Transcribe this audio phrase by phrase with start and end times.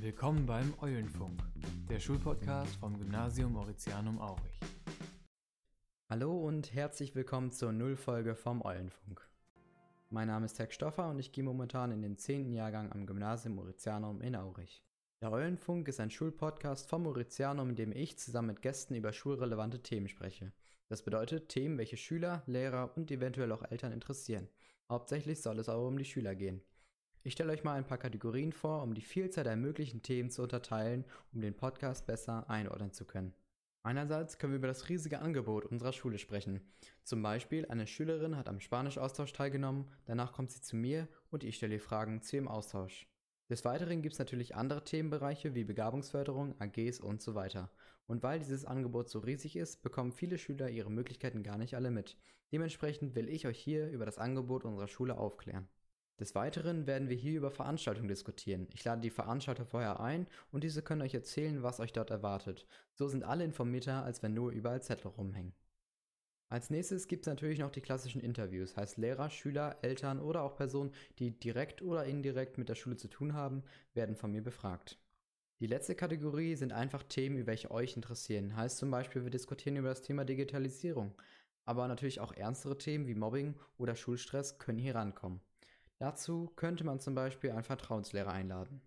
[0.00, 1.42] Willkommen beim Eulenfunk,
[1.90, 4.60] der Schulpodcast vom Gymnasium Mauritianum Aurich.
[6.08, 9.28] Hallo und herzlich willkommen zur Nullfolge vom Eulenfunk.
[10.08, 12.52] Mein Name ist Tex Stoffer und ich gehe momentan in den 10.
[12.52, 14.84] Jahrgang am Gymnasium Mauritianum in Aurich.
[15.20, 19.82] Der Eulenfunk ist ein Schulpodcast vom Mauritianum, in dem ich zusammen mit Gästen über schulrelevante
[19.82, 20.52] Themen spreche.
[20.88, 24.48] Das bedeutet Themen, welche Schüler, Lehrer und eventuell auch Eltern interessieren.
[24.88, 26.62] Hauptsächlich soll es aber um die Schüler gehen.
[27.24, 30.42] Ich stelle euch mal ein paar Kategorien vor, um die Vielzahl der möglichen Themen zu
[30.42, 33.34] unterteilen, um den Podcast besser einordnen zu können.
[33.82, 36.60] Einerseits können wir über das riesige Angebot unserer Schule sprechen.
[37.02, 41.56] Zum Beispiel, eine Schülerin hat am Spanisch-Austausch teilgenommen, danach kommt sie zu mir und ich
[41.56, 43.08] stelle ihr Fragen zu ihrem Austausch.
[43.50, 47.70] Des Weiteren gibt es natürlich andere Themenbereiche wie Begabungsförderung, AGs und so weiter.
[48.06, 51.90] Und weil dieses Angebot so riesig ist, bekommen viele Schüler ihre Möglichkeiten gar nicht alle
[51.90, 52.18] mit.
[52.52, 55.68] Dementsprechend will ich euch hier über das Angebot unserer Schule aufklären.
[56.20, 58.66] Des Weiteren werden wir hier über Veranstaltungen diskutieren.
[58.74, 62.66] Ich lade die Veranstalter vorher ein und diese können euch erzählen, was euch dort erwartet.
[62.94, 65.54] So sind alle informierter, als wenn nur überall Zettel rumhängen.
[66.48, 70.56] Als nächstes gibt es natürlich noch die klassischen Interviews, heißt Lehrer, Schüler, Eltern oder auch
[70.56, 74.98] Personen, die direkt oder indirekt mit der Schule zu tun haben, werden von mir befragt.
[75.60, 78.56] Die letzte Kategorie sind einfach Themen, über welche euch interessieren.
[78.56, 81.14] Heißt zum Beispiel, wir diskutieren über das Thema Digitalisierung.
[81.64, 85.40] Aber natürlich auch ernstere Themen wie Mobbing oder Schulstress können hier rankommen.
[85.98, 88.80] Dazu könnte man zum Beispiel einen Vertrauenslehrer einladen.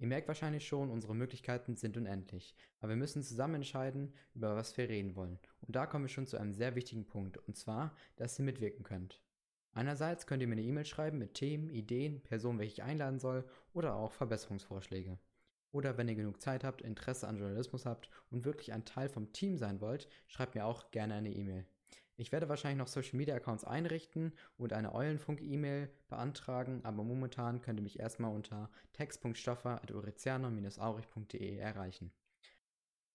[0.00, 4.76] Ihr merkt wahrscheinlich schon, unsere Möglichkeiten sind unendlich, aber wir müssen zusammen entscheiden, über was
[4.76, 5.38] wir reden wollen.
[5.60, 8.82] Und da kommen wir schon zu einem sehr wichtigen Punkt, und zwar, dass ihr mitwirken
[8.82, 9.22] könnt.
[9.72, 13.44] Einerseits könnt ihr mir eine E-Mail schreiben mit Themen, Ideen, Personen, welche ich einladen soll
[13.72, 15.18] oder auch Verbesserungsvorschläge.
[15.70, 19.32] Oder wenn ihr genug Zeit habt, Interesse an Journalismus habt und wirklich ein Teil vom
[19.32, 21.66] Team sein wollt, schreibt mir auch gerne eine E-Mail.
[22.20, 27.80] Ich werde wahrscheinlich noch Social Media Accounts einrichten und eine Eulenfunk-E-Mail beantragen, aber momentan könnt
[27.80, 32.12] ihr mich erstmal unter text.stoffer.uriziano-aurich.de erreichen.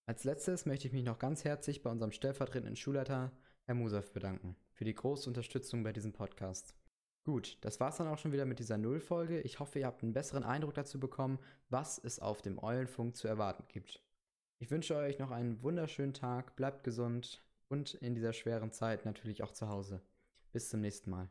[0.07, 3.31] Als letztes möchte ich mich noch ganz herzlich bei unserem stellvertretenden Schulleiter,
[3.65, 6.73] Herr Musav, bedanken für die große Unterstützung bei diesem Podcast.
[7.23, 9.39] Gut, das war's dann auch schon wieder mit dieser Nullfolge.
[9.41, 11.37] Ich hoffe, ihr habt einen besseren Eindruck dazu bekommen,
[11.69, 14.01] was es auf dem Eulenfunk zu erwarten gibt.
[14.57, 19.43] Ich wünsche euch noch einen wunderschönen Tag, bleibt gesund, und in dieser schweren Zeit natürlich
[19.43, 20.01] auch zu Hause.
[20.51, 21.29] Bis zum nächsten Mal.